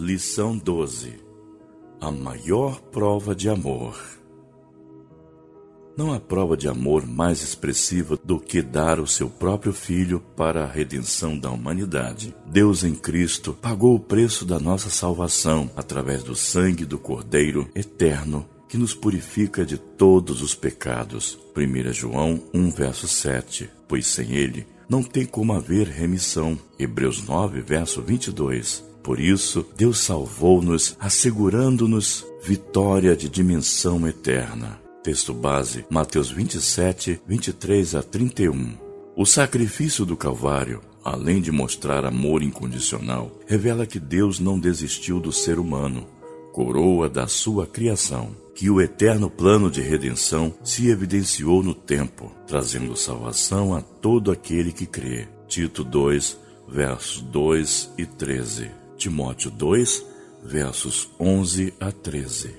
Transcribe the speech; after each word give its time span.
Lição 0.00 0.56
12 0.56 1.12
A 2.00 2.10
maior 2.10 2.80
prova 2.80 3.34
de 3.34 3.50
amor. 3.50 3.94
Não 5.94 6.14
há 6.14 6.18
prova 6.18 6.56
de 6.56 6.66
amor 6.66 7.06
mais 7.06 7.42
expressiva 7.42 8.18
do 8.24 8.40
que 8.40 8.62
dar 8.62 8.98
o 8.98 9.06
seu 9.06 9.28
próprio 9.28 9.74
filho 9.74 10.18
para 10.34 10.64
a 10.64 10.66
redenção 10.66 11.38
da 11.38 11.50
humanidade. 11.50 12.34
Deus 12.46 12.82
em 12.82 12.94
Cristo 12.94 13.52
pagou 13.52 13.94
o 13.94 14.00
preço 14.00 14.46
da 14.46 14.58
nossa 14.58 14.88
salvação 14.88 15.70
através 15.76 16.22
do 16.22 16.34
sangue 16.34 16.86
do 16.86 16.98
Cordeiro 16.98 17.68
eterno 17.74 18.48
que 18.70 18.78
nos 18.78 18.94
purifica 18.94 19.66
de 19.66 19.76
todos 19.76 20.40
os 20.40 20.54
pecados. 20.54 21.38
1 21.54 21.92
João 21.92 22.42
1 22.54 22.70
verso 22.70 23.06
7. 23.06 23.68
Pois 23.86 24.06
sem 24.06 24.32
ele 24.32 24.66
não 24.88 25.02
tem 25.02 25.26
como 25.26 25.52
haver 25.52 25.88
remissão. 25.88 26.58
Hebreus 26.78 27.22
9 27.22 27.60
verso 27.60 28.00
22. 28.00 28.88
Por 29.02 29.18
isso, 29.18 29.64
Deus 29.76 29.98
salvou-nos, 29.98 30.96
assegurando-nos 31.00 32.26
vitória 32.42 33.16
de 33.16 33.28
dimensão 33.28 34.06
eterna. 34.06 34.80
Texto 35.02 35.32
base, 35.32 35.84
Mateus 35.88 36.30
27, 36.30 37.20
23 37.26 37.94
a 37.94 38.02
31. 38.02 38.74
O 39.16 39.24
sacrifício 39.24 40.04
do 40.04 40.16
Calvário, 40.16 40.82
além 41.02 41.40
de 41.40 41.50
mostrar 41.50 42.04
amor 42.04 42.42
incondicional, 42.42 43.30
revela 43.46 43.86
que 43.86 43.98
Deus 43.98 44.38
não 44.38 44.58
desistiu 44.58 45.18
do 45.18 45.32
ser 45.32 45.58
humano, 45.58 46.06
coroa 46.52 47.08
da 47.08 47.26
sua 47.26 47.66
criação, 47.66 48.36
que 48.54 48.68
o 48.68 48.80
eterno 48.80 49.30
plano 49.30 49.70
de 49.70 49.80
redenção 49.80 50.52
se 50.62 50.88
evidenciou 50.88 51.62
no 51.62 51.74
tempo, 51.74 52.30
trazendo 52.46 52.96
salvação 52.96 53.74
a 53.74 53.80
todo 53.80 54.30
aquele 54.30 54.72
que 54.72 54.84
crê. 54.84 55.26
Tito 55.48 55.82
2, 55.82 56.38
versos 56.68 57.22
2 57.22 57.92
e 57.96 58.04
13. 58.04 58.79
Timóteo 59.00 59.50
2, 59.50 60.04
versos 60.44 61.08
11 61.18 61.72
a 61.80 61.90
13. 61.90 62.54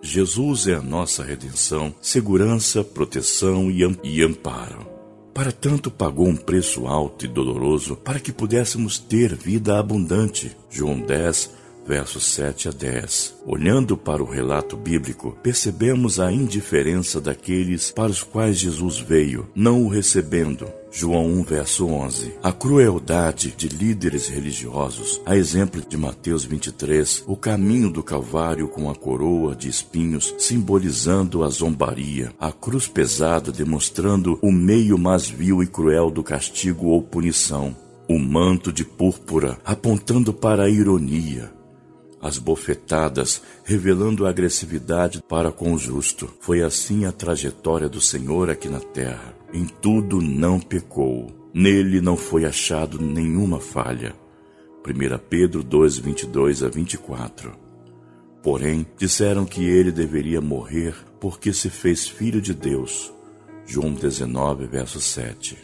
Jesus 0.00 0.66
é 0.66 0.72
a 0.72 0.80
nossa 0.80 1.22
redenção, 1.22 1.94
segurança, 2.00 2.82
proteção 2.82 3.70
e 3.70 4.22
amparo. 4.22 4.86
Para 5.34 5.52
tanto 5.52 5.90
pagou 5.90 6.26
um 6.28 6.34
preço 6.34 6.86
alto 6.86 7.26
e 7.26 7.28
doloroso 7.28 7.94
para 7.94 8.18
que 8.18 8.32
pudéssemos 8.32 8.98
ter 8.98 9.34
vida 9.34 9.78
abundante. 9.78 10.56
João 10.70 10.98
10, 10.98 11.50
versos 11.86 12.24
7 12.34 12.68
a 12.68 12.72
10. 12.72 13.36
Olhando 13.46 13.96
para 13.96 14.22
o 14.22 14.26
relato 14.26 14.76
bíblico, 14.76 15.36
percebemos 15.42 16.18
a 16.18 16.32
indiferença 16.32 17.20
daqueles 17.20 17.92
para 17.92 18.10
os 18.10 18.22
quais 18.22 18.58
Jesus 18.58 18.98
veio, 18.98 19.48
não 19.54 19.84
o 19.84 19.88
recebendo. 19.88 20.66
João 20.90 21.26
1, 21.26 21.42
verso 21.42 21.86
11. 21.86 22.34
A 22.42 22.52
crueldade 22.52 23.52
de 23.54 23.68
líderes 23.68 24.28
religiosos, 24.28 25.20
a 25.26 25.36
exemplo 25.36 25.82
de 25.86 25.94
Mateus 25.94 26.44
23, 26.44 27.24
o 27.26 27.36
caminho 27.36 27.90
do 27.90 28.02
Calvário 28.02 28.66
com 28.66 28.90
a 28.90 28.94
coroa 28.94 29.54
de 29.54 29.68
espinhos 29.68 30.34
simbolizando 30.38 31.44
a 31.44 31.48
zombaria, 31.48 32.32
a 32.40 32.50
cruz 32.50 32.88
pesada 32.88 33.52
demonstrando 33.52 34.38
o 34.40 34.50
meio 34.50 34.96
mais 34.96 35.28
vil 35.28 35.62
e 35.62 35.66
cruel 35.66 36.10
do 36.10 36.22
castigo 36.22 36.86
ou 36.86 37.02
punição, 37.02 37.76
o 38.08 38.18
manto 38.18 38.72
de 38.72 38.84
púrpura 38.84 39.58
apontando 39.64 40.32
para 40.32 40.64
a 40.64 40.70
ironia, 40.70 41.52
as 42.26 42.38
bofetadas, 42.38 43.40
revelando 43.64 44.26
agressividade 44.26 45.22
para 45.28 45.52
com 45.52 45.72
o 45.72 45.78
justo. 45.78 46.28
Foi 46.40 46.62
assim 46.62 47.04
a 47.04 47.12
trajetória 47.12 47.88
do 47.88 48.00
Senhor 48.00 48.50
aqui 48.50 48.68
na 48.68 48.80
terra. 48.80 49.34
Em 49.52 49.64
tudo 49.64 50.20
não 50.20 50.58
pecou. 50.60 51.30
Nele 51.54 52.00
não 52.00 52.16
foi 52.16 52.44
achado 52.44 53.00
nenhuma 53.00 53.60
falha. 53.60 54.14
1 54.86 55.18
Pedro 55.30 55.62
2, 55.62 55.98
22 55.98 56.62
a 56.62 56.68
24. 56.68 57.52
Porém, 58.42 58.86
disseram 58.98 59.44
que 59.44 59.64
ele 59.64 59.90
deveria 59.90 60.40
morrer 60.40 60.94
porque 61.18 61.52
se 61.52 61.70
fez 61.70 62.06
filho 62.06 62.40
de 62.40 62.52
Deus. 62.52 63.12
João 63.64 63.92
19, 63.92 64.66
verso 64.66 65.00
7. 65.00 65.56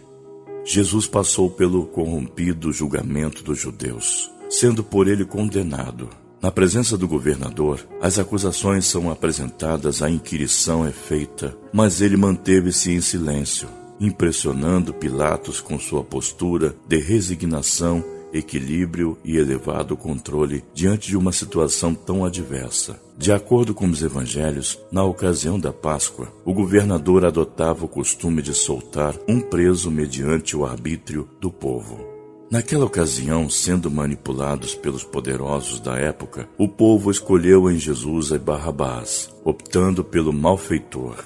Jesus 0.64 1.06
passou 1.06 1.50
pelo 1.50 1.86
corrompido 1.86 2.72
julgamento 2.72 3.42
dos 3.42 3.58
judeus, 3.58 4.30
sendo 4.48 4.82
por 4.82 5.08
ele 5.08 5.24
condenado 5.24 6.21
na 6.42 6.50
presença 6.50 6.98
do 6.98 7.06
governador, 7.06 7.86
as 8.00 8.18
acusações 8.18 8.84
são 8.86 9.08
apresentadas, 9.08 10.02
a 10.02 10.10
inquirição 10.10 10.84
é 10.84 10.90
feita, 10.90 11.56
mas 11.72 12.00
ele 12.00 12.16
manteve-se 12.16 12.90
em 12.90 13.00
silêncio, 13.00 13.68
impressionando 14.00 14.92
Pilatos 14.92 15.60
com 15.60 15.78
sua 15.78 16.02
postura 16.02 16.74
de 16.88 16.98
resignação, 16.98 18.04
equilíbrio 18.32 19.16
e 19.24 19.36
elevado 19.36 19.96
controle 19.96 20.64
diante 20.74 21.08
de 21.08 21.16
uma 21.16 21.30
situação 21.30 21.94
tão 21.94 22.24
adversa. 22.24 23.00
De 23.16 23.30
acordo 23.30 23.72
com 23.72 23.86
os 23.86 24.02
evangelhos, 24.02 24.80
na 24.90 25.04
ocasião 25.04 25.60
da 25.60 25.72
Páscoa, 25.72 26.32
o 26.44 26.52
governador 26.52 27.24
adotava 27.24 27.84
o 27.84 27.88
costume 27.88 28.42
de 28.42 28.52
soltar 28.52 29.14
um 29.28 29.38
preso 29.40 29.90
mediante 29.92 30.56
o 30.56 30.64
arbítrio 30.64 31.28
do 31.40 31.52
povo. 31.52 32.11
Naquela 32.52 32.84
ocasião, 32.84 33.48
sendo 33.48 33.90
manipulados 33.90 34.74
pelos 34.74 35.02
poderosos 35.02 35.80
da 35.80 35.96
época, 35.96 36.46
o 36.58 36.68
povo 36.68 37.10
escolheu 37.10 37.70
em 37.70 37.78
Jesus 37.78 38.30
a 38.30 38.38
Barrabás, 38.38 39.34
optando 39.42 40.04
pelo 40.04 40.34
malfeitor. 40.34 41.24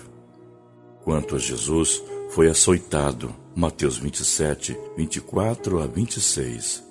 Quanto 1.03 1.35
a 1.35 1.39
Jesus, 1.41 2.01
foi 2.31 2.49
açoitado, 2.49 3.35
Mateus 3.57 3.99
27, 3.99 4.79
24 4.97 5.83
a 5.83 5.87
26, 5.89 6.85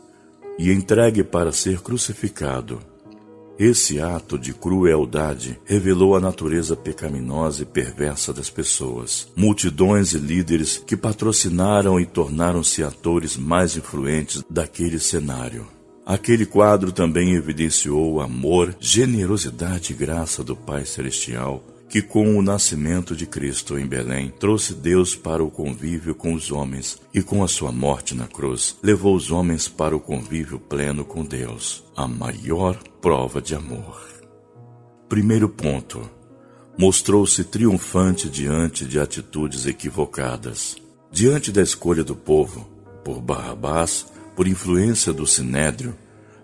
e 0.59 0.69
entregue 0.69 1.23
para 1.23 1.53
ser 1.53 1.79
crucificado. 1.79 2.81
Esse 3.57 4.01
ato 4.01 4.37
de 4.37 4.53
crueldade 4.53 5.57
revelou 5.63 6.15
a 6.15 6.19
natureza 6.19 6.75
pecaminosa 6.75 7.63
e 7.63 7.65
perversa 7.65 8.33
das 8.33 8.49
pessoas. 8.49 9.29
Multidões 9.33 10.13
e 10.13 10.17
líderes 10.17 10.77
que 10.85 10.97
patrocinaram 10.97 11.97
e 11.97 12.05
tornaram-se 12.05 12.83
atores 12.83 13.37
mais 13.37 13.77
influentes 13.77 14.43
daquele 14.49 14.99
cenário. 14.99 15.67
Aquele 16.05 16.45
quadro 16.45 16.91
também 16.91 17.33
evidenciou 17.33 18.13
o 18.13 18.21
amor, 18.21 18.75
generosidade 18.79 19.93
e 19.93 19.95
graça 19.95 20.43
do 20.43 20.55
Pai 20.55 20.85
Celestial 20.85 21.63
que 21.89 22.01
com 22.01 22.37
o 22.37 22.41
nascimento 22.41 23.15
de 23.15 23.25
Cristo 23.25 23.77
em 23.77 23.85
Belém 23.85 24.33
trouxe 24.39 24.73
Deus 24.73 25.15
para 25.15 25.43
o 25.43 25.51
convívio 25.51 26.15
com 26.15 26.33
os 26.33 26.51
homens 26.51 26.99
e 27.13 27.21
com 27.21 27.43
a 27.43 27.47
sua 27.47 27.71
morte 27.71 28.15
na 28.15 28.27
cruz 28.27 28.77
levou 28.81 29.15
os 29.15 29.31
homens 29.31 29.67
para 29.67 29.95
o 29.95 29.99
convívio 29.99 30.59
pleno 30.59 31.05
com 31.05 31.23
Deus, 31.23 31.83
a 31.95 32.07
maior 32.07 32.77
prova 33.01 33.41
de 33.41 33.55
amor. 33.55 34.01
Primeiro 35.07 35.47
ponto. 35.47 36.09
Mostrou-se 36.77 37.41
triunfante 37.45 38.29
diante 38.29 38.83
de 38.85 38.99
atitudes 38.99 39.65
equivocadas. 39.65 40.75
Diante 41.09 41.51
da 41.51 41.61
escolha 41.61 42.03
do 42.03 42.15
povo, 42.15 42.67
por 43.03 43.21
Barrabás, 43.21 44.07
por 44.35 44.47
influência 44.47 45.13
do 45.13 45.25
Sinédrio, 45.25 45.95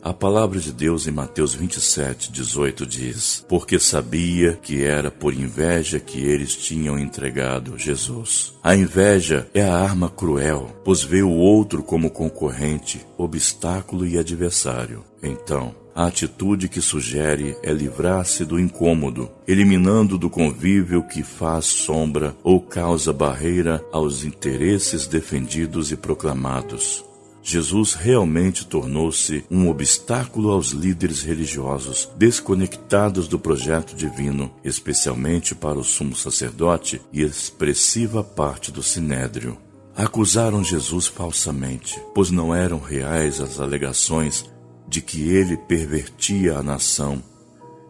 a 0.03 0.13
palavra 0.13 0.59
de 0.59 0.71
Deus 0.71 1.07
em 1.07 1.11
Mateus 1.11 1.53
27, 1.53 2.31
18 2.31 2.85
diz: 2.85 3.45
Porque 3.47 3.79
sabia 3.79 4.53
que 4.53 4.83
era 4.83 5.11
por 5.11 5.33
inveja 5.33 5.99
que 5.99 6.19
eles 6.19 6.55
tinham 6.55 6.97
entregado 6.97 7.77
Jesus. 7.77 8.53
A 8.63 8.75
inveja 8.75 9.47
é 9.53 9.61
a 9.61 9.75
arma 9.75 10.09
cruel, 10.09 10.75
pois 10.83 11.03
vê 11.03 11.21
o 11.21 11.29
outro 11.29 11.83
como 11.83 12.09
concorrente, 12.09 13.05
obstáculo 13.17 14.05
e 14.05 14.17
adversário. 14.17 15.03
Então, 15.21 15.75
a 15.93 16.07
atitude 16.07 16.69
que 16.69 16.81
sugere 16.81 17.55
é 17.61 17.71
livrar-se 17.71 18.45
do 18.45 18.59
incômodo, 18.59 19.29
eliminando 19.45 20.17
do 20.17 20.29
convívio 20.29 21.03
que 21.03 21.21
faz 21.21 21.65
sombra 21.65 22.35
ou 22.43 22.61
causa 22.61 23.11
barreira 23.11 23.83
aos 23.91 24.23
interesses 24.23 25.05
defendidos 25.05 25.91
e 25.91 25.97
proclamados. 25.97 27.10
Jesus 27.43 27.95
realmente 27.95 28.67
tornou-se 28.67 29.43
um 29.49 29.67
obstáculo 29.69 30.51
aos 30.51 30.71
líderes 30.71 31.23
religiosos 31.23 32.07
desconectados 32.15 33.27
do 33.27 33.39
projeto 33.39 33.95
divino, 33.95 34.53
especialmente 34.63 35.55
para 35.55 35.79
o 35.79 35.83
sumo 35.83 36.15
sacerdote 36.15 37.01
e 37.11 37.23
expressiva 37.23 38.23
parte 38.23 38.71
do 38.71 38.83
sinédrio. 38.83 39.57
Acusaram 39.95 40.63
Jesus 40.63 41.07
falsamente, 41.07 41.99
pois 42.13 42.29
não 42.29 42.53
eram 42.53 42.79
reais 42.79 43.41
as 43.41 43.59
alegações 43.59 44.45
de 44.87 45.01
que 45.01 45.29
ele 45.29 45.57
pervertia 45.57 46.57
a 46.57 46.63
nação, 46.63 47.23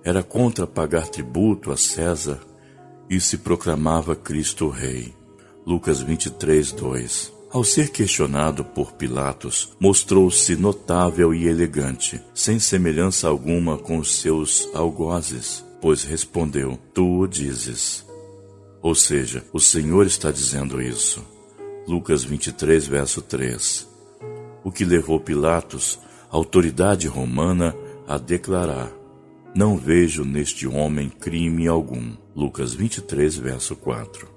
era 0.03 0.23
contra 0.23 0.65
pagar 0.65 1.07
tributo 1.09 1.71
a 1.71 1.77
César 1.77 2.39
e 3.09 3.19
se 3.19 3.37
proclamava 3.37 4.15
Cristo 4.15 4.69
Rei. 4.69 5.13
Lucas 5.65 6.01
23, 6.01 6.71
2 6.71 7.40
ao 7.51 7.63
ser 7.63 7.89
questionado 7.89 8.63
por 8.63 8.93
Pilatos, 8.93 9.73
mostrou-se 9.79 10.55
notável 10.55 11.33
e 11.33 11.47
elegante, 11.47 12.21
sem 12.33 12.59
semelhança 12.59 13.27
alguma 13.27 13.77
com 13.77 13.97
os 13.97 14.15
seus 14.15 14.69
algozes, 14.73 15.63
pois 15.81 16.03
respondeu: 16.03 16.79
Tu 16.93 17.19
o 17.19 17.27
dizes. 17.27 18.05
Ou 18.81 18.95
seja, 18.95 19.43
o 19.51 19.59
Senhor 19.59 20.07
está 20.07 20.31
dizendo 20.31 20.81
isso. 20.81 21.23
Lucas 21.87 22.23
23, 22.23 22.87
verso 22.87 23.21
3. 23.21 23.87
O 24.63 24.71
que 24.71 24.85
levou 24.85 25.19
Pilatos, 25.19 25.99
autoridade 26.29 27.07
romana, 27.07 27.75
a 28.07 28.17
declarar: 28.17 28.91
Não 29.53 29.75
vejo 29.75 30.23
neste 30.23 30.65
homem 30.67 31.09
crime 31.09 31.67
algum. 31.67 32.15
Lucas 32.33 32.73
23, 32.73 33.35
verso 33.35 33.75
4. 33.75 34.30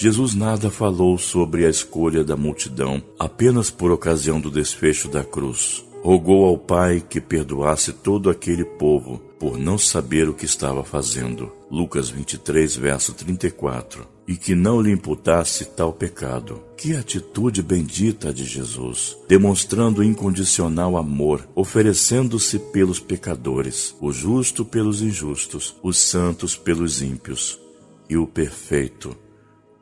Jesus 0.00 0.34
nada 0.34 0.70
falou 0.70 1.18
sobre 1.18 1.66
a 1.66 1.68
escolha 1.68 2.24
da 2.24 2.34
multidão 2.34 3.02
apenas 3.18 3.68
por 3.70 3.90
ocasião 3.90 4.40
do 4.40 4.50
desfecho 4.50 5.08
da 5.08 5.22
cruz. 5.22 5.84
Rogou 6.02 6.46
ao 6.46 6.56
Pai 6.56 7.04
que 7.06 7.20
perdoasse 7.20 7.92
todo 7.92 8.30
aquele 8.30 8.64
povo 8.64 9.20
por 9.38 9.58
não 9.58 9.76
saber 9.76 10.26
o 10.26 10.32
que 10.32 10.46
estava 10.46 10.82
fazendo. 10.82 11.52
Lucas 11.70 12.08
23, 12.08 12.76
verso 12.76 13.12
34. 13.12 14.08
E 14.26 14.36
que 14.38 14.54
não 14.54 14.80
lhe 14.80 14.90
imputasse 14.90 15.66
tal 15.66 15.92
pecado. 15.92 16.62
Que 16.78 16.96
atitude 16.96 17.60
bendita 17.60 18.32
de 18.32 18.46
Jesus, 18.46 19.18
demonstrando 19.28 20.02
incondicional 20.02 20.96
amor, 20.96 21.46
oferecendo-se 21.54 22.58
pelos 22.58 22.98
pecadores, 22.98 23.94
o 24.00 24.10
justo 24.10 24.64
pelos 24.64 25.02
injustos, 25.02 25.76
os 25.82 25.98
santos 25.98 26.56
pelos 26.56 27.02
ímpios 27.02 27.60
e 28.08 28.16
o 28.16 28.26
perfeito 28.26 29.14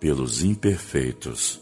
pelos 0.01 0.43
imperfeitos. 0.43 1.61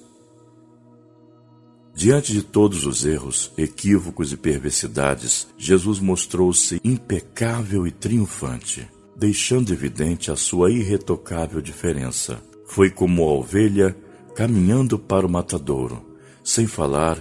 Diante 1.95 2.33
de 2.33 2.43
todos 2.43 2.85
os 2.85 3.07
erros, 3.07 3.51
equívocos 3.57 4.31
e 4.31 4.37
perversidades, 4.37 5.49
Jesus 5.57 5.99
mostrou-se 5.99 6.79
impecável 6.85 7.87
e 7.87 7.91
triunfante, 7.91 8.87
deixando 9.17 9.73
evidente 9.73 10.31
a 10.31 10.37
sua 10.37 10.71
irretocável 10.71 11.61
diferença. 11.63 12.43
Foi 12.67 12.91
como 12.91 13.23
a 13.23 13.33
ovelha 13.33 13.97
caminhando 14.35 14.99
para 14.99 15.27
o 15.27 15.31
matadouro, 15.31 16.05
sem 16.45 16.67
falar, 16.67 17.19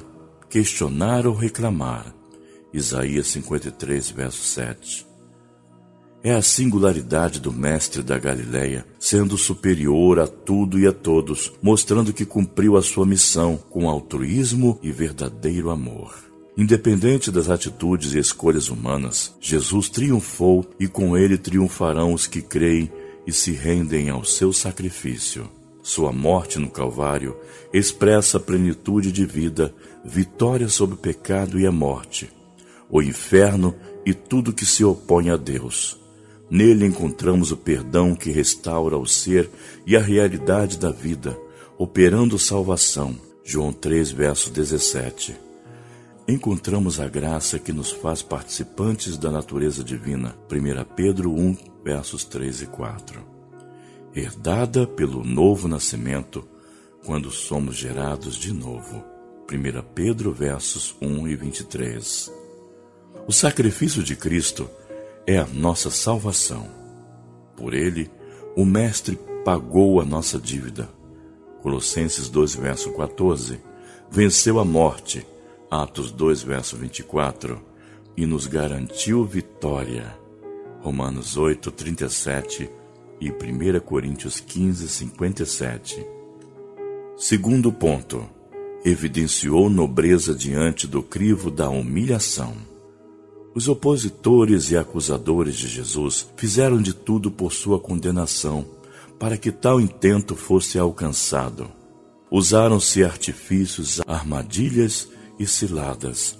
questionar 0.49 1.25
ou 1.25 1.33
reclamar. 1.33 2.13
Isaías 2.73 3.27
53, 3.27 4.09
verso 4.09 4.43
7 4.43 5.04
é 6.25 6.33
a 6.33 6.41
singularidade 6.41 7.39
do 7.39 7.53
Mestre 7.53 8.01
da 8.01 8.17
Galileia, 8.17 8.83
sendo 8.99 9.37
superior 9.37 10.19
a 10.19 10.25
tudo 10.25 10.79
e 10.79 10.87
a 10.87 10.91
todos, 10.91 11.53
mostrando 11.61 12.11
que 12.11 12.25
cumpriu 12.25 12.77
a 12.77 12.81
sua 12.81 13.05
missão 13.05 13.57
com 13.69 13.87
altruísmo 13.87 14.79
e 14.81 14.91
verdadeiro 14.91 15.69
amor. 15.69 16.15
Independente 16.57 17.29
das 17.29 17.47
atitudes 17.47 18.15
e 18.15 18.17
escolhas 18.17 18.69
humanas, 18.69 19.35
Jesus 19.39 19.87
triunfou 19.87 20.67
e 20.79 20.87
com 20.87 21.15
ele 21.15 21.37
triunfarão 21.37 22.11
os 22.11 22.25
que 22.25 22.41
creem 22.41 22.91
e 23.27 23.31
se 23.31 23.51
rendem 23.51 24.09
ao 24.09 24.25
seu 24.25 24.51
sacrifício. 24.51 25.47
Sua 25.83 26.11
morte 26.11 26.57
no 26.57 26.71
Calvário 26.71 27.37
expressa 27.71 28.39
plenitude 28.39 29.11
de 29.11 29.27
vida, 29.27 29.71
vitória 30.03 30.69
sobre 30.69 30.95
o 30.95 30.97
pecado 30.97 31.59
e 31.59 31.67
a 31.67 31.71
morte, 31.71 32.31
o 32.89 32.99
inferno 32.99 33.75
e 34.03 34.11
tudo 34.11 34.51
que 34.51 34.65
se 34.65 34.83
opõe 34.83 35.29
a 35.29 35.37
Deus. 35.37 36.03
Nele 36.49 36.85
encontramos 36.85 37.51
o 37.51 37.57
perdão 37.57 38.15
que 38.15 38.31
restaura 38.31 38.97
o 38.97 39.05
ser 39.05 39.49
e 39.85 39.95
a 39.95 39.99
realidade 39.99 40.77
da 40.77 40.91
vida, 40.91 41.37
operando 41.77 42.37
salvação. 42.37 43.15
João 43.43 43.73
3, 43.73 44.11
verso 44.11 44.51
17. 44.51 45.35
Encontramos 46.27 46.99
a 46.99 47.07
graça 47.07 47.59
que 47.59 47.71
nos 47.71 47.91
faz 47.91 48.21
participantes 48.21 49.17
da 49.17 49.29
natureza 49.29 49.83
divina. 49.83 50.35
1 50.51 50.95
Pedro 50.95 51.31
1, 51.31 51.57
versos 51.83 52.23
3 52.23 52.63
e 52.63 52.65
4. 52.65 53.23
Herdada 54.15 54.87
pelo 54.87 55.23
novo 55.23 55.67
nascimento, 55.67 56.47
quando 57.05 57.29
somos 57.29 57.75
gerados 57.75 58.35
de 58.35 58.51
novo. 58.51 59.03
1 59.51 59.83
Pedro, 59.93 60.31
versos 60.31 60.95
1 60.99 61.27
e 61.27 61.35
23. 61.35 62.31
O 63.27 63.31
sacrifício 63.31 64.01
de 64.01 64.15
Cristo 64.15 64.67
é 65.27 65.37
a 65.37 65.45
nossa 65.45 65.89
salvação. 65.89 66.67
Por 67.55 67.73
ele, 67.73 68.09
o 68.55 68.65
Mestre 68.65 69.17
pagou 69.43 69.99
a 69.99 70.05
nossa 70.05 70.37
dívida. 70.37 70.89
Colossenses 71.61 72.29
2, 72.29 72.55
verso 72.55 72.91
14. 72.91 73.59
Venceu 74.09 74.59
a 74.59 74.65
morte. 74.65 75.25
Atos 75.69 76.11
2, 76.11 76.43
verso 76.43 76.77
24. 76.77 77.61
E 78.15 78.25
nos 78.25 78.45
garantiu 78.45 79.25
vitória. 79.25 80.17
Romanos 80.81 81.37
8, 81.37 81.71
37 81.71 82.69
e 83.19 83.31
1 83.31 83.79
Coríntios 83.79 84.39
15, 84.39 84.87
57. 84.87 86.05
Segundo 87.17 87.71
ponto. 87.71 88.29
Evidenciou 88.83 89.67
nobreza 89.67 90.35
diante 90.35 90.85
do 90.85 91.01
crivo 91.01 91.49
da 91.49 91.67
humilhação. 91.69 92.74
Os 93.55 93.69
opositores 93.69 94.69
e 94.69 94.75
acusadores 94.75 95.55
de 95.55 95.69
Jesus 95.69 96.27
fizeram 96.35 96.81
de 96.81 96.93
tudo 96.93 97.31
por 97.31 97.53
sua 97.53 97.79
condenação, 97.79 98.65
para 99.17 99.37
que 99.37 99.49
tal 99.49 99.79
intento 99.79 100.35
fosse 100.35 100.77
alcançado. 100.77 101.71
Usaram-se 102.29 103.01
artifícios, 103.01 104.01
armadilhas 104.05 105.07
e 105.39 105.47
ciladas. 105.47 106.37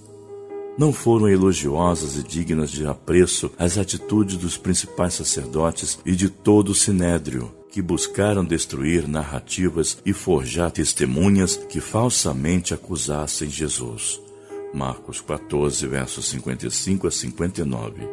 Não 0.77 0.91
foram 0.91 1.29
elogiosas 1.29 2.17
e 2.17 2.23
dignas 2.23 2.69
de 2.69 2.85
apreço 2.85 3.50
as 3.57 3.77
atitudes 3.77 4.35
dos 4.35 4.57
principais 4.57 5.13
sacerdotes 5.13 5.97
e 6.06 6.17
de 6.17 6.27
todo 6.29 6.73
o 6.73 6.75
sinédrio, 6.75 7.50
que 7.71 7.81
buscaram 7.81 8.44
destruir 8.44 9.07
narrativas 9.07 9.97
e 10.06 10.12
forjar 10.12 10.69
testemunhas 10.69 11.56
que 11.56 11.79
falsamente 11.79 12.73
acusassem 12.73 13.50
Jesus. 13.50 14.25
Marcos 14.75 15.22
14, 15.22 15.88
versos 15.88 16.27
55 16.27 17.07
a 17.07 17.12
59. 17.12 18.10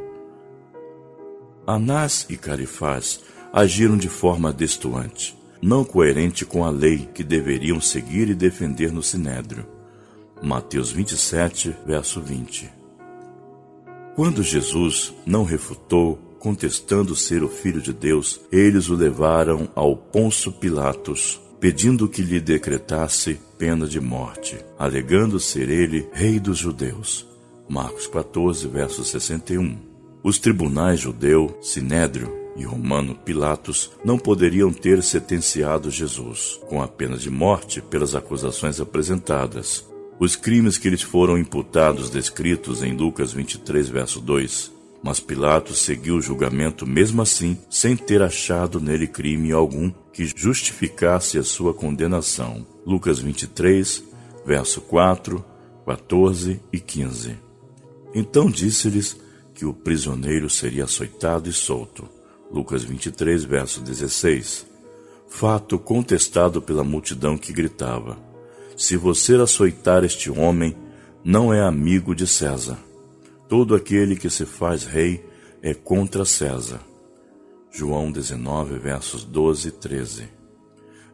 Anás 1.66 2.24
e 2.30 2.36
Carifás 2.36 3.18
agiram 3.52 3.96
de 3.96 4.08
forma 4.08 4.52
destoante, 4.52 5.36
não 5.60 5.84
coerente 5.84 6.44
com 6.44 6.64
a 6.64 6.70
lei 6.70 7.08
que 7.12 7.24
deveriam 7.24 7.80
seguir 7.80 8.28
e 8.28 8.34
defender 8.34 8.92
no 8.92 9.02
Sinédrio. 9.02 9.66
Mateus 10.40 10.92
27, 10.92 11.74
verso 11.84 12.20
20. 12.20 12.70
Quando 14.14 14.40
Jesus 14.40 15.12
não 15.26 15.42
refutou, 15.42 16.16
contestando 16.38 17.16
ser 17.16 17.42
o 17.42 17.48
Filho 17.48 17.82
de 17.82 17.92
Deus, 17.92 18.40
eles 18.52 18.88
o 18.88 18.94
levaram 18.94 19.68
ao 19.74 19.96
Ponço 19.96 20.52
Pilatos, 20.52 21.40
pedindo 21.62 22.08
que 22.08 22.22
lhe 22.22 22.40
decretasse 22.40 23.38
pena 23.56 23.86
de 23.86 24.00
morte, 24.00 24.58
alegando 24.76 25.38
ser 25.38 25.70
ele 25.70 26.08
rei 26.12 26.40
dos 26.40 26.58
judeus. 26.58 27.24
Marcos 27.68 28.08
14, 28.08 28.66
verso 28.66 29.04
61. 29.04 29.78
Os 30.24 30.40
tribunais 30.40 30.98
judeu, 30.98 31.56
Sinédrio 31.62 32.36
e 32.56 32.64
romano 32.64 33.14
Pilatos 33.14 33.92
não 34.04 34.18
poderiam 34.18 34.72
ter 34.72 35.04
sentenciado 35.04 35.88
Jesus 35.88 36.58
com 36.68 36.82
a 36.82 36.88
pena 36.88 37.16
de 37.16 37.30
morte 37.30 37.80
pelas 37.80 38.16
acusações 38.16 38.80
apresentadas. 38.80 39.88
Os 40.18 40.34
crimes 40.34 40.76
que 40.76 40.90
lhes 40.90 41.02
foram 41.02 41.38
imputados 41.38 42.10
descritos 42.10 42.82
em 42.82 42.92
Lucas 42.92 43.32
23, 43.32 43.88
verso 43.88 44.20
2 44.20 44.81
mas 45.02 45.18
Pilatos 45.18 45.80
seguiu 45.80 46.16
o 46.16 46.22
julgamento 46.22 46.86
mesmo 46.86 47.22
assim, 47.22 47.58
sem 47.68 47.96
ter 47.96 48.22
achado 48.22 48.80
nele 48.80 49.06
crime 49.06 49.50
algum 49.50 49.90
que 50.12 50.24
justificasse 50.24 51.38
a 51.38 51.42
sua 51.42 51.74
condenação. 51.74 52.64
Lucas 52.86 53.18
23, 53.18 54.04
verso 54.46 54.80
4, 54.82 55.44
14 55.84 56.60
e 56.72 56.78
15. 56.78 57.36
Então 58.14 58.48
disse-lhes 58.48 59.16
que 59.54 59.64
o 59.64 59.72
prisioneiro 59.72 60.48
seria 60.48 60.84
açoitado 60.84 61.48
e 61.48 61.52
solto. 61.52 62.08
Lucas 62.50 62.84
23, 62.84 63.44
verso 63.44 63.80
16. 63.80 64.66
Fato 65.28 65.78
contestado 65.78 66.60
pela 66.60 66.84
multidão 66.84 67.36
que 67.36 67.52
gritava: 67.52 68.18
Se 68.76 68.96
você 68.96 69.34
açoitar 69.34 70.04
este 70.04 70.30
homem, 70.30 70.76
não 71.24 71.52
é 71.52 71.60
amigo 71.60 72.14
de 72.14 72.26
César. 72.26 72.78
Todo 73.52 73.74
aquele 73.74 74.16
que 74.16 74.30
se 74.30 74.46
faz 74.46 74.86
rei 74.86 75.22
é 75.62 75.74
contra 75.74 76.24
César. 76.24 76.80
João 77.70 78.10
19, 78.10 78.78
versos 78.78 79.24
12 79.24 79.68
e 79.68 79.70
13. 79.70 80.28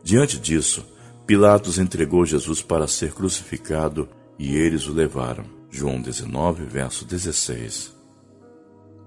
Diante 0.04 0.38
disso, 0.38 0.86
Pilatos 1.26 1.78
entregou 1.80 2.24
Jesus 2.24 2.62
para 2.62 2.86
ser 2.86 3.12
crucificado 3.12 4.08
e 4.38 4.54
eles 4.54 4.86
o 4.86 4.92
levaram. 4.92 5.46
João 5.68 6.00
19, 6.00 6.62
verso 6.62 7.04
16. 7.04 7.92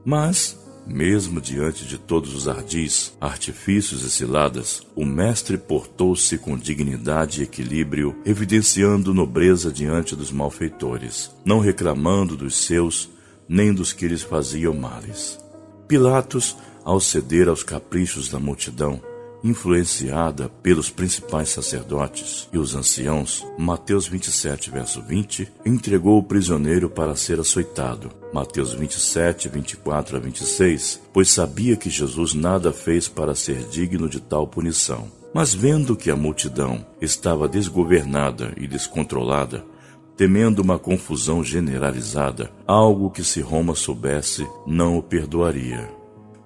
Mas, 0.03 0.59
mesmo 0.85 1.39
diante 1.39 1.85
de 1.85 1.97
todos 1.97 2.35
os 2.35 2.50
ardis, 2.50 3.15
artifícios 3.21 4.03
e 4.03 4.11
ciladas, 4.11 4.85
o 4.93 5.05
mestre 5.05 5.57
portou-se 5.57 6.38
com 6.38 6.57
dignidade 6.57 7.39
e 7.39 7.43
equilíbrio, 7.45 8.13
evidenciando 8.25 9.13
nobreza 9.13 9.71
diante 9.71 10.17
dos 10.17 10.33
malfeitores, 10.33 11.31
não 11.45 11.59
reclamando 11.59 12.35
dos 12.35 12.57
seus, 12.57 13.09
nem 13.51 13.74
dos 13.74 13.91
que 13.91 14.08
lhes 14.08 14.22
faziam 14.22 14.74
males. 14.74 15.38
Pilatos, 15.86 16.55
ao 16.86 17.01
ceder 17.01 17.50
aos 17.50 17.63
caprichos 17.63 18.29
da 18.29 18.39
multidão, 18.39 19.01
influenciada 19.43 20.48
pelos 20.63 20.89
principais 20.89 21.50
sacerdotes 21.50 22.48
e 22.53 22.58
os 22.58 22.75
anciãos, 22.75 23.46
Mateus 23.58 24.08
27, 24.08 24.72
verso 24.72 25.01
20, 25.01 25.51
entregou 25.65 26.17
o 26.17 26.24
prisioneiro 26.24 26.89
para 26.89 27.13
ser 27.13 27.41
açoitado. 27.41 28.10
Mateus 28.34 28.74
27, 28.74 29.50
24 29.50 30.15
a 30.15 30.20
26, 30.22 31.01
pois 31.12 31.29
sabia 31.29 31.75
que 31.75 31.89
Jesus 31.89 32.34
nada 32.34 32.72
fez 32.72 33.10
para 33.10 33.36
ser 33.36 33.67
digno 33.67 34.08
de 34.08 34.22
tal 34.22 34.48
punição. 34.48 35.12
Mas 35.34 35.53
vendo 35.53 35.98
que 35.98 36.10
a 36.10 36.15
multidão 36.15 36.86
estava 37.01 37.50
desgovernada 37.50 38.53
e 38.55 38.65
descontrolada, 38.65 39.65
temendo 40.15 40.59
uma 40.59 40.77
confusão 40.77 41.43
generalizada, 41.43 42.51
algo 42.67 43.09
que 43.09 43.23
se 43.23 43.41
Roma 43.41 43.75
soubesse, 43.75 44.47
não 44.65 44.97
o 44.97 45.03
perdoaria 45.03 46.01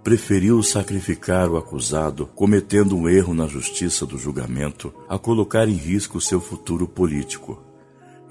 preferiu 0.05 0.62
sacrificar 0.62 1.50
o 1.50 1.57
acusado, 1.57 2.27
cometendo 2.27 2.95
um 2.95 3.10
erro 3.10 3.34
na 3.34 3.48
justiça 3.48 4.05
do 4.05 4.19
julgamento, 4.19 4.93
a 5.10 5.17
colocar 5.17 5.67
em 5.67 5.74
risco 5.74 6.22
seu 6.22 6.39
futuro 6.39 6.88
político. 6.88 7.60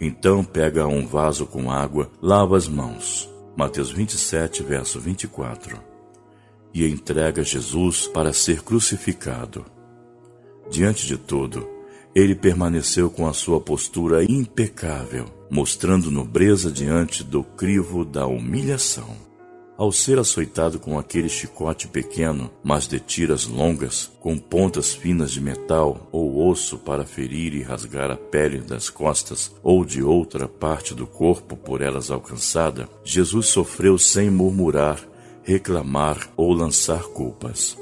Então 0.01 0.45
pega 0.45 0.87
um 0.87 1.05
vaso 1.05 1.47
com 1.47 1.73
água, 1.73 2.09
lava 2.23 2.57
as 2.57 2.69
mãos. 2.69 3.29
Mateus 3.57 3.91
27, 3.91 4.63
verso 4.63 5.01
24. 5.01 5.77
E 6.73 6.87
entrega 6.87 7.43
Jesus 7.43 8.07
para 8.07 8.33
ser 8.33 8.63
crucificado. 8.63 9.65
Diante 10.71 11.09
de 11.09 11.17
tudo, 11.19 11.69
ele 12.15 12.35
permaneceu 12.35 13.11
com 13.11 13.27
a 13.27 13.33
sua 13.33 13.61
postura 13.61 14.25
impecável, 14.25 15.27
mostrando 15.51 16.11
nobreza 16.11 16.71
diante 16.71 17.25
do 17.25 17.43
crivo 17.43 18.05
da 18.05 18.27
humilhação. 18.27 19.25
Ao 19.77 19.91
ser 19.91 20.21
açoitado 20.21 20.79
com 20.79 20.97
aquele 20.97 21.29
chicote 21.29 21.89
pequeno, 21.89 22.49
mas 22.63 22.87
de 22.87 23.01
tiras 23.01 23.45
longas, 23.45 24.09
com 24.21 24.39
pontas 24.39 24.95
finas 24.95 25.33
de 25.33 25.41
metal 25.41 26.09
ou 26.13 26.49
osso 26.49 26.79
para 26.79 27.05
ferir 27.05 27.53
e 27.55 27.63
rasgar 27.63 28.09
a 28.09 28.17
pele 28.17 28.59
das 28.59 28.89
costas 28.89 29.53
ou 29.65 29.85
de 29.85 30.01
outra 30.01 30.47
parte 30.47 30.95
do 30.95 31.09
corpo 31.09 31.57
por 31.57 31.83
elas 31.83 32.13
alcançada, 32.13 32.89
Jesus 33.03 33.47
sofreu 33.47 33.99
sem 33.99 34.31
murmurar, 34.31 35.01
reclamar 35.43 36.31
ou 36.37 36.53
lançar 36.53 37.03
culpas. 37.03 37.77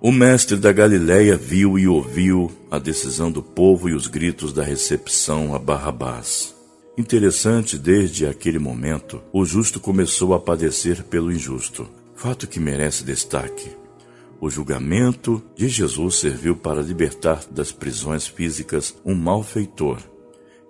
O 0.00 0.12
mestre 0.12 0.56
da 0.56 0.70
Galiléia 0.70 1.36
viu 1.36 1.76
e 1.76 1.88
ouviu 1.88 2.52
a 2.70 2.78
decisão 2.78 3.32
do 3.32 3.42
povo 3.42 3.88
e 3.88 3.94
os 3.94 4.06
gritos 4.06 4.52
da 4.52 4.62
recepção 4.62 5.56
a 5.56 5.58
Barrabás. 5.58 6.54
Interessante, 6.96 7.76
desde 7.76 8.24
aquele 8.24 8.60
momento, 8.60 9.20
o 9.32 9.44
justo 9.44 9.80
começou 9.80 10.34
a 10.34 10.38
padecer 10.38 11.02
pelo 11.02 11.32
injusto, 11.32 11.88
fato 12.14 12.46
que 12.46 12.60
merece 12.60 13.02
destaque. 13.02 13.72
O 14.40 14.48
julgamento 14.48 15.42
de 15.56 15.68
Jesus 15.68 16.20
serviu 16.20 16.54
para 16.54 16.80
libertar 16.80 17.44
das 17.50 17.72
prisões 17.72 18.24
físicas 18.24 18.94
um 19.04 19.16
malfeitor, 19.16 19.98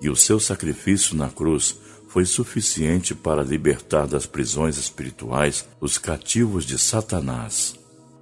e 0.01 0.09
o 0.09 0.17
seu 0.17 0.41
sacrifício 0.41 1.15
na 1.15 1.29
cruz 1.29 1.77
foi 2.09 2.25
suficiente 2.25 3.15
para 3.15 3.43
libertar 3.43 4.07
das 4.07 4.25
prisões 4.25 4.79
espirituais 4.79 5.69
os 5.83 5.99
cativos 5.99 6.65
de 6.65 6.79
Satanás. 6.79 7.78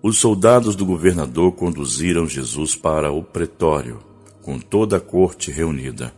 Os 0.06 0.18
soldados 0.18 0.76
do 0.76 0.86
governador 0.86 1.50
conduziram 1.50 2.28
Jesus 2.28 2.76
para 2.76 3.10
o 3.10 3.24
pretório, 3.24 3.98
com 4.40 4.56
toda 4.56 4.98
a 4.98 5.00
corte 5.00 5.50
reunida. 5.50 6.14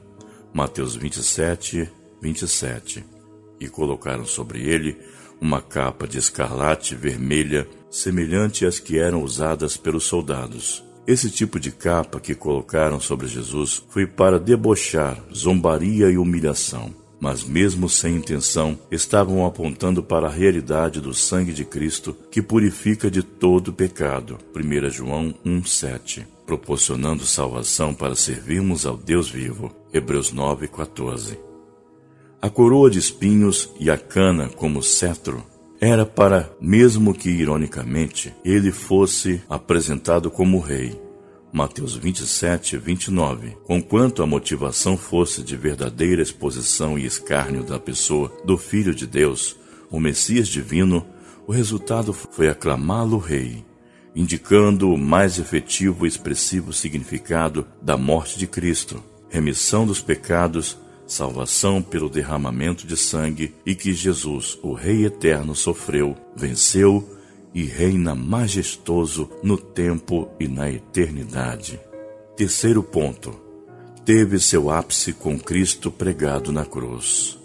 Mateus 0.52 0.95
27, 0.95 1.90
27. 2.21 3.02
E 3.59 3.66
colocaram 3.66 4.26
sobre 4.26 4.61
ele 4.61 4.95
uma 5.40 5.62
capa 5.62 6.07
de 6.07 6.18
escarlate 6.18 6.95
vermelha, 6.95 7.66
semelhante 7.90 8.66
às 8.66 8.78
que 8.78 8.99
eram 8.99 9.23
usadas 9.23 9.78
pelos 9.78 10.04
soldados. 10.04 10.85
Esse 11.07 11.30
tipo 11.30 11.59
de 11.59 11.71
capa 11.71 12.21
que 12.21 12.35
colocaram 12.35 13.00
sobre 13.00 13.26
Jesus 13.26 13.83
foi 13.88 14.07
para 14.07 14.38
debochar, 14.38 15.18
zombaria 15.35 16.11
e 16.11 16.18
humilhação. 16.18 16.92
Mas, 17.21 17.43
mesmo 17.45 17.89
sem 17.89 18.17
intenção, 18.17 18.79
estavam 18.91 19.45
apontando 19.45 20.03
para 20.03 20.29
a 20.29 20.31
realidade 20.31 21.01
do 21.01 21.13
sangue 21.13 21.53
de 21.53 21.65
Cristo 21.65 22.17
que 22.31 22.41
purifica 22.41 23.11
de 23.11 23.23
todo 23.23 23.73
pecado. 23.73 24.39
1 24.55 24.91
João 24.91 25.35
1,7 25.45 26.39
proporcionando 26.49 27.27
salvação 27.27 27.93
para 27.93 28.15
servirmos 28.15 28.87
ao 28.87 28.97
Deus 28.97 29.29
vivo. 29.29 29.71
Hebreus 29.93 30.33
9:14. 30.33 31.39
A 32.41 32.49
coroa 32.49 32.91
de 32.91 32.99
espinhos 32.99 33.69
e 33.79 33.91
a 33.91 33.99
cana 33.99 34.49
como 34.49 34.83
cetro 34.83 35.45
era 35.79 36.07
para, 36.07 36.51
mesmo 36.59 37.13
que 37.13 37.29
ironicamente, 37.29 38.35
ele 38.43 38.73
fosse 38.73 39.43
apresentado 39.47 40.31
como 40.31 40.59
rei. 40.59 40.99
Mateus 41.52 41.95
27, 41.95 42.76
29. 42.76 43.57
Conquanto 43.64 44.23
a 44.23 44.26
motivação 44.26 44.97
fosse 44.97 45.43
de 45.43 45.57
verdadeira 45.57 46.23
exposição 46.23 46.99
e 46.99 47.05
escárnio 47.05 47.62
da 47.62 47.78
pessoa 47.78 48.33
do 48.45 48.59
Filho 48.59 48.95
de 48.95 49.07
Deus, 49.07 49.57
o 49.90 49.99
Messias 49.99 50.49
divino, 50.49 51.07
o 51.47 51.52
resultado 51.52 52.12
foi 52.12 52.49
aclamá-lo 52.49 53.19
rei 53.19 53.64
indicando 54.19 54.93
o 54.93 54.99
mais 54.99 55.38
efetivo 55.38 56.05
e 56.05 56.09
expressivo 56.09 56.73
significado 56.73 57.64
da 57.81 57.97
morte 57.97 58.37
de 58.37 58.49
Cristo, 58.49 59.00
remissão 59.28 59.87
dos 59.87 60.00
pecados, 60.00 60.76
salvação 61.07 61.81
pelo 61.81 62.11
derramamento 62.11 62.85
de 62.85 62.97
sangue 62.97 63.55
e 63.64 63.76
que 63.76 63.93
Jesus, 63.93 64.59
o 64.61 64.73
Rei 64.73 65.05
eterno, 65.07 65.55
sofreu, 65.55 66.17
venceu 66.35 67.18
e 67.59 67.65
reina 67.65 68.15
majestoso 68.15 69.29
no 69.43 69.59
tempo 69.59 70.29
e 70.38 70.47
na 70.47 70.71
eternidade. 70.71 71.81
Terceiro 72.37 72.85
ponto. 72.85 73.35
Teve 74.05 74.38
seu 74.38 74.71
ápice 74.71 75.12
com 75.12 75.37
Cristo 75.37 75.91
pregado 75.91 76.53
na 76.53 76.65
cruz. 76.65 77.37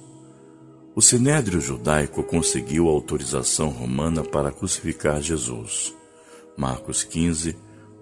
O 0.96 1.02
sinédrio 1.02 1.60
judaico 1.60 2.22
conseguiu 2.22 2.88
a 2.88 2.92
autorização 2.92 3.70
romana 3.70 4.24
para 4.24 4.52
crucificar 4.52 5.20
Jesus. 5.20 5.96
Marcos 6.56 7.04
15, 7.04 7.58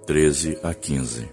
13 0.06 0.58
a 0.62 0.74
15. 0.74 1.30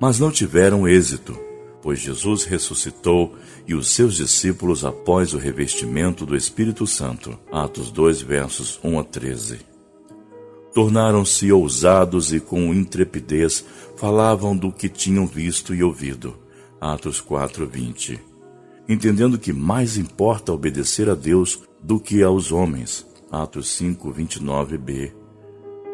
Mas 0.00 0.20
não 0.20 0.30
tiveram 0.30 0.86
êxito, 0.86 1.36
pois 1.82 1.98
Jesus 1.98 2.44
ressuscitou 2.44 3.34
e 3.66 3.74
os 3.74 3.88
seus 3.88 4.16
discípulos 4.16 4.84
após 4.84 5.34
o 5.34 5.38
revestimento 5.38 6.26
do 6.26 6.36
Espírito 6.36 6.86
Santo. 6.86 7.38
Atos 7.50 7.90
2, 7.90 8.22
versos 8.22 8.78
1 8.82 8.98
a 8.98 9.04
13. 9.04 9.58
Tornaram-se 10.74 11.50
ousados 11.50 12.32
e 12.32 12.38
com 12.38 12.72
intrepidez 12.72 13.64
falavam 13.96 14.56
do 14.56 14.70
que 14.70 14.88
tinham 14.88 15.26
visto 15.26 15.74
e 15.74 15.82
ouvido. 15.82 16.36
Atos 16.80 17.20
4, 17.20 17.66
20. 17.66 18.20
Entendendo 18.88 19.38
que 19.38 19.52
mais 19.52 19.96
importa 19.96 20.52
obedecer 20.52 21.08
a 21.08 21.14
Deus 21.14 21.62
do 21.82 21.98
que 21.98 22.22
aos 22.22 22.52
homens. 22.52 23.06
Atos 23.30 23.68
5, 23.70 24.12
29b 24.12 25.12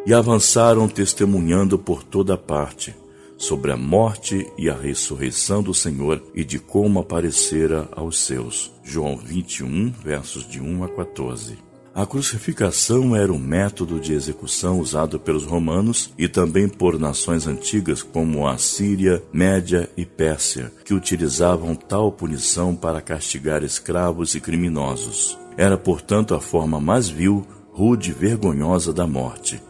e 0.07 0.15
avançaram 0.15 0.89
testemunhando 0.89 1.77
por 1.77 2.05
toda 2.05 2.39
parte 2.39 2.95
sobre 3.37 3.73
a 3.73 3.77
morte 3.77 4.51
e 4.57 4.69
a 4.69 4.75
ressurreição 4.75 5.63
do 5.63 5.75
Senhor 5.75 6.23
e 6.35 6.45
de 6.45 6.59
como 6.59 7.01
aparecera 7.01 7.89
aos 7.93 8.19
seus. 8.19 8.73
João 8.83 9.17
21, 9.17 9.91
versos 9.91 10.47
de 10.49 10.61
1 10.61 10.85
a 10.85 10.89
14. 10.89 11.67
A 11.97 12.05
crucificação 12.05 13.17
era 13.17 13.33
um 13.33 13.39
método 13.39 13.99
de 13.99 14.13
execução 14.13 14.81
usado 14.81 15.19
pelos 15.19 15.47
romanos 15.47 16.13
e 16.19 16.29
também 16.29 16.69
por 16.69 16.99
nações 16.99 17.47
antigas 17.47 18.03
como 18.03 18.47
a 18.47 18.59
Síria, 18.59 19.23
Média 19.33 19.89
e 19.97 20.05
Pérsia, 20.05 20.71
que 20.85 20.93
utilizavam 20.93 21.75
tal 21.75 22.13
punição 22.13 22.77
para 22.77 23.01
castigar 23.01 23.65
escravos 23.65 24.35
e 24.35 24.41
criminosos. 24.41 25.39
Era, 25.57 25.79
portanto, 25.79 26.35
a 26.35 26.41
forma 26.41 26.79
mais 26.79 27.09
vil, 27.09 27.47
rude 27.73 28.11
e 28.11 28.13
vergonhosa 28.13 28.93
da 28.93 29.07
morte. 29.07 29.63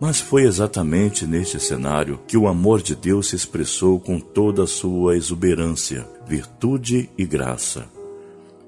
Mas 0.00 0.18
foi 0.18 0.44
exatamente 0.44 1.26
neste 1.26 1.60
cenário 1.60 2.18
que 2.26 2.38
o 2.38 2.48
amor 2.48 2.80
de 2.80 2.96
Deus 2.96 3.28
se 3.28 3.36
expressou 3.36 4.00
com 4.00 4.18
toda 4.18 4.64
a 4.64 4.66
sua 4.66 5.14
exuberância, 5.14 6.08
virtude 6.26 7.10
e 7.18 7.26
graça. 7.26 7.86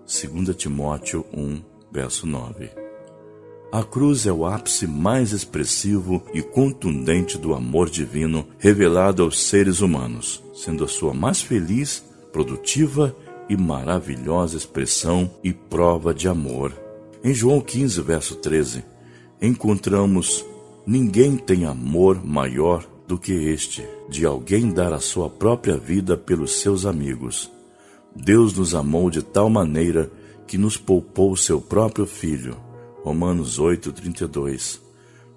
2 0.06 0.54
Timóteo 0.54 1.24
1, 1.32 1.62
verso 1.90 2.26
9. 2.26 2.70
A 3.72 3.82
cruz 3.82 4.26
é 4.26 4.32
o 4.32 4.44
ápice 4.44 4.86
mais 4.86 5.32
expressivo 5.32 6.22
e 6.34 6.42
contundente 6.42 7.38
do 7.38 7.54
amor 7.54 7.88
divino 7.88 8.46
revelado 8.58 9.22
aos 9.22 9.42
seres 9.42 9.80
humanos, 9.80 10.42
sendo 10.54 10.84
a 10.84 10.88
sua 10.88 11.14
mais 11.14 11.40
feliz, 11.40 12.04
produtiva 12.30 13.16
e 13.48 13.56
maravilhosa 13.56 14.58
expressão 14.58 15.30
e 15.42 15.54
prova 15.54 16.12
de 16.12 16.28
amor. 16.28 16.74
Em 17.24 17.32
João 17.32 17.62
15, 17.62 18.02
verso 18.02 18.34
13, 18.36 18.84
encontramos 19.40 20.44
Ninguém 20.86 21.36
tem 21.36 21.64
amor 21.64 22.24
maior 22.24 22.84
do 23.06 23.16
que 23.16 23.32
este, 23.32 23.86
de 24.08 24.26
alguém 24.26 24.72
dar 24.72 24.92
a 24.92 24.98
sua 24.98 25.30
própria 25.30 25.76
vida 25.76 26.16
pelos 26.16 26.60
seus 26.60 26.84
amigos. 26.84 27.50
Deus 28.14 28.54
nos 28.54 28.74
amou 28.74 29.08
de 29.08 29.22
tal 29.22 29.48
maneira 29.48 30.10
que 30.46 30.58
nos 30.58 30.76
poupou 30.76 31.36
seu 31.36 31.60
próprio 31.60 32.04
Filho. 32.04 32.56
Romanos 33.02 33.58
8:32. 33.58 34.80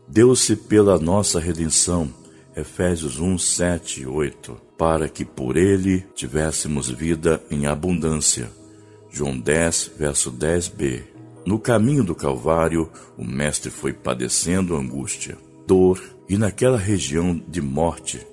Deu-se 0.07 0.55
pela 0.55 0.99
nossa 0.99 1.39
redenção, 1.39 2.09
Efésios 2.55 3.19
1, 3.19 3.37
7 3.37 4.01
e 4.01 4.07
8, 4.07 4.57
para 4.77 5.07
que 5.07 5.23
por 5.23 5.57
ele 5.57 6.05
tivéssemos 6.15 6.89
vida 6.89 7.41
em 7.49 7.65
abundância. 7.65 8.49
João 9.09 9.39
10, 9.39 9.91
verso 9.97 10.31
10b. 10.31 11.14
No 11.45 11.59
caminho 11.59 12.03
do 12.03 12.15
Calvário, 12.15 12.89
o 13.15 13.23
Mestre 13.23 13.69
foi 13.69 13.93
padecendo 13.93 14.75
angústia, 14.75 15.37
dor 15.67 16.01
e 16.27 16.39
naquela 16.39 16.77
região 16.77 17.39
de 17.47 17.61
morte, 17.61 18.25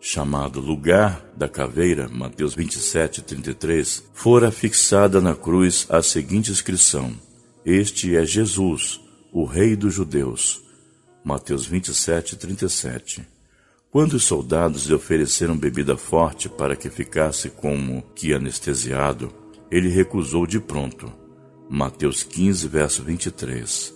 chamado 0.00 0.58
lugar 0.58 1.22
da 1.36 1.50
caveira, 1.50 2.08
Mateus 2.08 2.54
27, 2.54 3.20
33, 3.20 4.04
fora 4.14 4.50
fixada 4.50 5.20
na 5.20 5.34
cruz 5.34 5.86
a 5.90 6.00
seguinte 6.00 6.50
inscrição: 6.50 7.12
Este 7.62 8.16
é 8.16 8.24
Jesus, 8.24 9.00
o 9.30 9.44
Rei 9.44 9.76
dos 9.76 9.92
Judeus. 9.92 10.62
Mateus 11.22 11.66
27, 11.66 12.36
37. 12.36 13.26
Quando 13.90 14.14
os 14.14 14.24
soldados 14.24 14.86
lhe 14.86 14.94
ofereceram 14.94 15.58
bebida 15.58 15.96
forte 15.96 16.48
para 16.48 16.74
que 16.74 16.88
ficasse 16.88 17.50
como 17.50 18.02
que 18.14 18.32
anestesiado, 18.32 19.30
ele 19.70 19.88
recusou 19.88 20.46
de 20.46 20.58
pronto. 20.58 21.25
Mateus 21.68 22.22
15, 22.22 22.68
verso 22.68 23.02
23. 23.02 23.94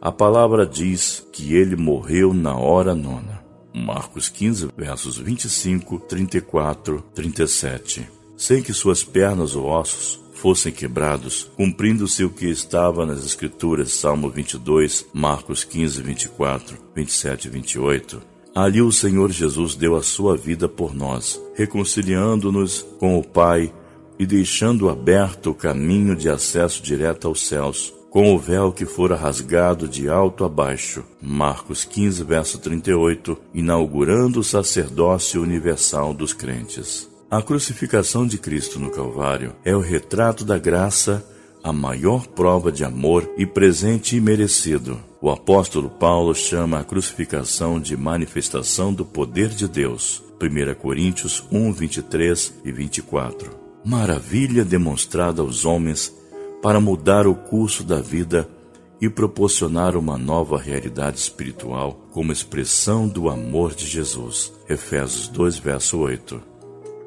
A 0.00 0.12
palavra 0.12 0.66
diz 0.66 1.26
que 1.32 1.54
ele 1.54 1.74
morreu 1.76 2.34
na 2.34 2.56
hora 2.56 2.94
nona. 2.94 3.44
Marcos 3.74 4.28
15, 4.28 4.68
versos 4.76 5.18
25, 5.18 5.98
34, 6.00 7.02
37. 7.14 8.08
Sem 8.36 8.62
que 8.62 8.72
suas 8.72 9.02
pernas 9.02 9.56
ou 9.56 9.66
ossos 9.66 10.20
fossem 10.34 10.70
quebrados, 10.70 11.50
cumprindo-se 11.56 12.22
o 12.22 12.30
que 12.30 12.46
estava 12.46 13.06
nas 13.06 13.24
Escrituras, 13.24 13.94
Salmo 13.94 14.30
22, 14.30 15.06
Marcos 15.12 15.64
15, 15.64 16.02
24, 16.02 16.76
27 16.94 17.46
e 17.46 17.50
28. 17.50 18.22
Ali 18.54 18.80
o 18.80 18.92
Senhor 18.92 19.30
Jesus 19.30 19.74
deu 19.74 19.96
a 19.96 20.02
sua 20.02 20.36
vida 20.36 20.68
por 20.68 20.94
nós, 20.94 21.40
reconciliando-nos 21.54 22.82
com 22.98 23.18
o 23.18 23.24
Pai 23.24 23.72
e 24.18 24.26
deixando 24.26 24.88
aberto 24.88 25.50
o 25.50 25.54
caminho 25.54 26.16
de 26.16 26.28
acesso 26.28 26.82
direto 26.82 27.28
aos 27.28 27.46
céus 27.46 27.96
com 28.16 28.34
o 28.34 28.38
véu 28.38 28.72
que 28.72 28.86
fora 28.86 29.14
rasgado 29.14 29.86
de 29.86 30.08
alto 30.08 30.42
a 30.42 30.48
baixo. 30.48 31.04
Marcos 31.20 31.84
15, 31.84 32.24
verso 32.24 32.58
38, 32.58 33.36
inaugurando 33.52 34.40
o 34.40 34.42
sacerdócio 34.42 35.42
universal 35.42 36.14
dos 36.14 36.32
crentes. 36.32 37.10
A 37.30 37.42
crucificação 37.42 38.26
de 38.26 38.38
Cristo 38.38 38.78
no 38.78 38.90
Calvário 38.90 39.54
é 39.62 39.76
o 39.76 39.80
retrato 39.80 40.46
da 40.46 40.56
graça, 40.56 41.26
a 41.62 41.74
maior 41.74 42.26
prova 42.26 42.72
de 42.72 42.84
amor 42.84 43.30
e 43.36 43.44
presente 43.44 44.16
imerecido. 44.16 44.98
O 45.20 45.28
apóstolo 45.28 45.90
Paulo 45.90 46.34
chama 46.34 46.78
a 46.78 46.84
crucificação 46.84 47.78
de 47.78 47.98
manifestação 47.98 48.94
do 48.94 49.04
poder 49.04 49.50
de 49.50 49.68
Deus. 49.68 50.22
1 50.40 50.74
Coríntios 50.80 51.44
1, 51.52 51.70
23 51.70 52.54
e 52.64 52.72
24. 52.72 53.65
Maravilha 53.86 54.64
demonstrada 54.64 55.42
aos 55.42 55.64
homens 55.64 56.12
para 56.60 56.80
mudar 56.80 57.24
o 57.24 57.36
curso 57.36 57.84
da 57.84 58.00
vida 58.00 58.48
e 59.00 59.08
proporcionar 59.08 59.96
uma 59.96 60.18
nova 60.18 60.58
realidade 60.58 61.20
espiritual 61.20 61.92
como 62.10 62.32
expressão 62.32 63.06
do 63.06 63.30
amor 63.30 63.76
de 63.76 63.86
Jesus. 63.86 64.52
Efésios 64.68 65.28
2, 65.28 65.58
verso 65.58 65.98
8. 65.98 66.42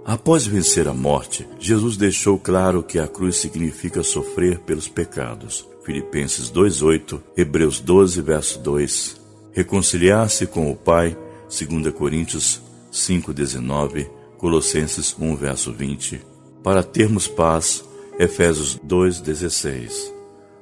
Após 0.06 0.48
vencer 0.48 0.88
a 0.88 0.94
morte, 0.94 1.46
Jesus 1.60 1.98
deixou 1.98 2.40
claro 2.40 2.82
que 2.82 2.98
a 2.98 3.10
cruz 3.10 3.36
significa 3.36 4.02
sofrer 4.02 4.60
pelos 4.60 4.88
pecados. 4.88 5.68
Filipenses 5.84 6.50
2:8, 6.50 7.22
Hebreus 7.36 7.82
12, 7.82 8.22
verso 8.22 8.58
2. 8.60 9.20
Reconciliar-se 9.52 10.48
com 10.48 10.72
o 10.72 10.78
Pai, 10.78 11.18
2 11.50 11.92
Coríntios 11.92 12.62
5:19, 12.90 14.10
Colossenses 14.38 15.14
1, 15.20 15.36
verso 15.36 15.74
20. 15.74 16.29
Para 16.64 16.84
termos 16.84 17.28
paz, 17.28 17.84
Efésios 18.20 18.78
2,16. 18.86 20.14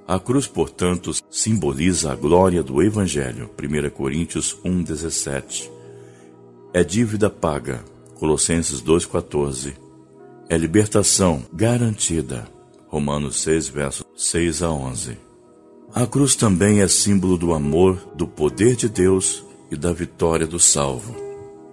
A 0.08 0.20
cruz, 0.20 0.48
portanto, 0.48 1.12
simboliza 1.30 2.12
a 2.12 2.16
glória 2.16 2.64
do 2.64 2.82
Evangelho. 2.82 3.50
1 3.62 3.90
Coríntios 3.90 4.58
1,17. 4.64 5.70
É 6.74 6.84
dívida 6.84 7.30
paga. 7.30 7.84
Colossenses 8.16 8.82
2,14. 8.82 9.74
É 10.48 10.56
libertação 10.56 11.44
garantida. 11.52 12.48
Romanos 12.88 13.42
6, 13.42 13.68
versos 13.68 14.06
6 14.16 14.62
a 14.64 14.72
11. 14.72 15.18
A 15.94 16.06
cruz 16.06 16.36
também 16.36 16.82
é 16.82 16.88
símbolo 16.88 17.38
do 17.38 17.54
amor, 17.54 17.98
do 18.16 18.28
poder 18.28 18.76
de 18.76 18.88
Deus 18.88 19.44
e 19.70 19.76
da 19.76 19.92
vitória 19.92 20.48
do 20.48 20.60
salvo. 20.60 21.27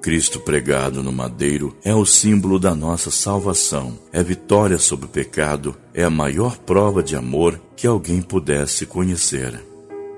Cristo 0.05 0.39
pregado 0.39 1.03
no 1.03 1.11
madeiro 1.11 1.75
é 1.83 1.95
o 1.95 2.05
símbolo 2.05 2.59
da 2.59 2.75
nossa 2.75 3.11
salvação, 3.11 3.99
é 4.13 4.23
vitória 4.23 4.77
sobre 4.77 5.07
o 5.07 5.09
pecado, 5.09 5.75
é 5.95 6.05
a 6.05 6.11
maior 6.11 6.59
prova 6.59 7.03
de 7.03 7.17
amor 7.17 7.59
que 7.75 7.87
alguém 7.87 8.21
pudesse 8.21 8.85
conhecer. 8.85 9.59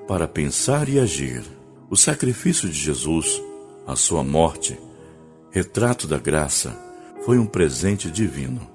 Para 0.09 0.27
pensar 0.27 0.89
e 0.89 0.99
agir, 0.99 1.45
o 1.89 1.97
sacrifício 1.97 2.69
de 2.69 2.75
Jesus, 2.77 3.41
a 3.87 3.95
sua 3.95 4.25
morte, 4.25 4.77
retrato 5.53 6.09
da 6.09 6.19
graça, 6.19 6.77
foi 7.25 7.39
um 7.39 7.47
presente 7.47 8.11
divino. 8.11 8.69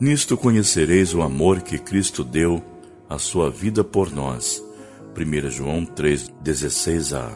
Nisto 0.00 0.36
conhecereis 0.36 1.14
o 1.14 1.22
amor 1.22 1.60
que 1.60 1.78
Cristo 1.78 2.24
deu 2.24 2.60
a 3.08 3.16
sua 3.16 3.48
vida 3.48 3.84
por 3.84 4.12
nós. 4.12 4.60
1 5.16 5.50
João 5.50 5.86
3,16a. 5.86 7.30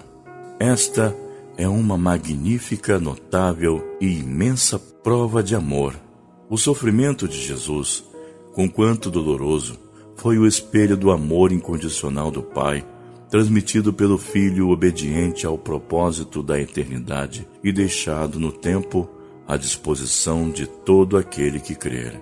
Esta 0.58 1.14
é 1.60 1.68
uma 1.68 1.98
magnífica, 1.98 2.98
notável 2.98 3.86
e 4.00 4.20
imensa 4.20 4.78
prova 4.78 5.42
de 5.42 5.54
amor. 5.54 5.94
O 6.48 6.56
sofrimento 6.56 7.28
de 7.28 7.38
Jesus, 7.38 8.02
conquanto 8.54 9.10
doloroso, 9.10 9.78
foi 10.16 10.38
o 10.38 10.46
espelho 10.46 10.96
do 10.96 11.10
amor 11.10 11.52
incondicional 11.52 12.30
do 12.30 12.42
Pai, 12.42 12.82
transmitido 13.28 13.92
pelo 13.92 14.16
Filho 14.16 14.70
obediente 14.70 15.44
ao 15.44 15.58
propósito 15.58 16.42
da 16.42 16.58
eternidade 16.58 17.46
e 17.62 17.70
deixado 17.70 18.40
no 18.40 18.50
tempo 18.50 19.06
à 19.46 19.58
disposição 19.58 20.50
de 20.50 20.66
todo 20.66 21.18
aquele 21.18 21.60
que 21.60 21.74
crer. 21.74 22.18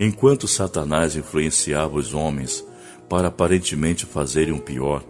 Enquanto 0.00 0.48
Satanás 0.48 1.14
influenciava 1.14 1.98
os 1.98 2.14
homens 2.14 2.66
para 3.06 3.28
aparentemente 3.28 4.06
fazerem 4.06 4.54
o 4.54 4.62
pior, 4.62 5.04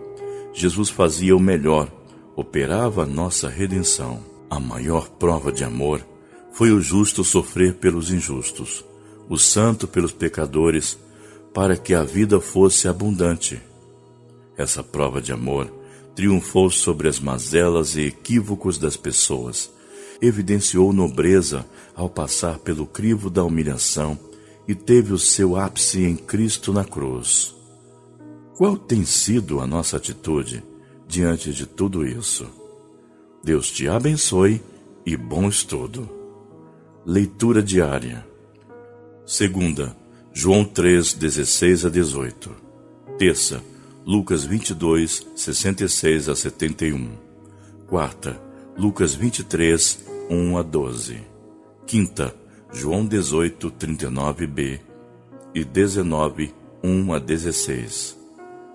Jesus 0.53 0.89
fazia 0.91 1.37
o 1.37 1.41
melhor 1.41 1.89
operava 2.37 3.03
a 3.03 3.07
nossa 3.07 3.49
redenção. 3.49 4.23
A 4.49 4.61
maior 4.61 5.09
prova 5.09 5.51
de 5.51 5.65
amor 5.65 6.07
foi 6.53 6.71
o 6.71 6.81
justo 6.81 7.25
sofrer 7.25 7.75
pelos 7.75 8.13
injustos, 8.13 8.85
o 9.29 9.39
santo 9.39 9.89
pelos 9.89 10.13
pecadores, 10.13 10.99
para 11.53 11.77
que 11.77 11.95
a 11.95 12.05
vida 12.05 12.39
fosse 12.39 12.87
abundante. 12.87 13.61
Essa 14.57 14.83
prova 14.83 15.21
de 15.21 15.33
amor 15.33 15.73
triunfou 16.15 16.71
sobre 16.71 17.09
as 17.09 17.19
mazelas 17.19 17.97
e 17.97 18.03
equívocos 18.03 18.79
das 18.79 18.97
pessoas, 18.97 19.71
evidenciou 20.21 20.93
nobreza 20.93 21.67
ao 21.95 22.09
passar 22.09 22.59
pelo 22.59 22.87
crivo 22.87 23.29
da 23.29 23.43
humilhação 23.43 24.19
e 24.69 24.75
teve 24.75 25.13
o 25.13 25.19
seu 25.19 25.57
ápice 25.57 26.05
em 26.05 26.17
Cristo 26.17 26.73
na 26.73 26.85
cruz. 26.85 27.55
Qual 28.57 28.77
tem 28.77 29.05
sido 29.05 29.61
a 29.61 29.67
nossa 29.67 29.97
atitude? 29.97 30.63
Diante 31.07 31.53
de 31.53 31.67
tudo 31.67 32.07
isso. 32.07 32.47
Deus 33.43 33.71
te 33.71 33.89
abençoe 33.89 34.61
e 35.05 35.17
bom 35.17 35.49
estudo. 35.49 36.09
Leitura 37.05 37.63
diária. 37.63 38.27
Segunda, 39.25 39.97
João 40.33 40.65
3, 40.65 41.15
16 41.15 41.87
a 41.87 41.89
18. 41.89 42.51
Terça, 43.19 43.63
Lucas 44.05 44.45
22, 44.45 45.27
66 45.35 46.29
a 46.29 46.35
71. 46.35 47.09
Quarta, 47.87 48.41
Lucas 48.77 49.15
23, 49.15 50.05
1 50.29 50.59
a 50.59 50.63
12. 50.63 51.21
Quinta, 51.87 52.35
João 52.73 53.07
18, 53.07 53.71
39b 53.71 54.81
e 55.55 55.65
19, 55.65 56.55
1 56.83 57.13
a 57.15 57.19
16. 57.19 58.19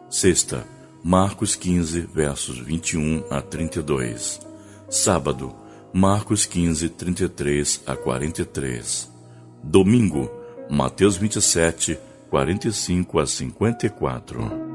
Sexta, 0.09 0.65
Marcos 1.03 1.55
15, 1.55 2.01
versos 2.01 2.59
21 2.59 3.25
a 3.31 3.41
32. 3.41 4.39
Sábado, 4.87 5.55
Marcos 5.91 6.45
15, 6.45 6.89
33 6.89 7.81
a 7.87 7.95
43. 7.95 9.11
Domingo, 9.63 10.31
Mateus 10.69 11.17
27, 11.17 11.99
45 12.29 13.19
a 13.19 13.25
54. 13.25 14.70